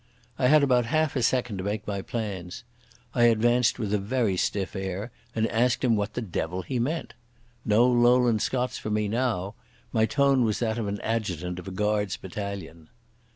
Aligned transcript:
I 0.39 0.47
had 0.47 0.63
about 0.63 0.87
half 0.87 1.15
a 1.15 1.21
second 1.21 1.57
to 1.59 1.63
make 1.63 1.85
my 1.85 2.01
plans. 2.01 2.63
I 3.13 3.25
advanced 3.25 3.77
with 3.77 3.93
a 3.93 3.99
very 3.99 4.35
stiff 4.35 4.75
air, 4.75 5.11
and 5.35 5.45
asked 5.49 5.83
him 5.83 5.95
what 5.95 6.15
the 6.15 6.23
devil 6.23 6.63
he 6.63 6.79
meant. 6.79 7.13
No 7.65 7.85
Lowland 7.85 8.41
Scots 8.41 8.79
for 8.79 8.89
me 8.89 9.07
now. 9.07 9.53
My 9.93 10.07
tone 10.07 10.43
was 10.43 10.57
that 10.57 10.79
of 10.79 10.87
an 10.87 10.99
adjutant 11.01 11.59
of 11.59 11.67
a 11.67 11.71
Guards' 11.71 12.17
battalion. 12.17 12.89